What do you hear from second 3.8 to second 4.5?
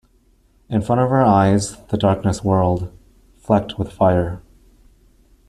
fire.